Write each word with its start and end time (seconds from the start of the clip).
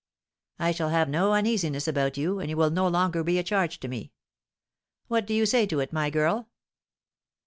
I 0.57 0.71
shall 0.71 0.89
have 0.89 1.07
no 1.09 1.33
uneasiness 1.33 1.87
about 1.87 2.17
you, 2.17 2.39
and 2.39 2.49
you 2.49 2.57
will 2.57 2.71
no 2.71 2.87
longer 2.87 3.23
be 3.23 3.37
a 3.37 3.43
charge 3.43 3.79
to 3.81 3.87
me. 3.87 4.13
What 5.09 5.27
do 5.27 5.33
you 5.35 5.45
say 5.45 5.67
to 5.67 5.79
it, 5.79 5.93
my 5.93 6.09
girl?' 6.09 6.49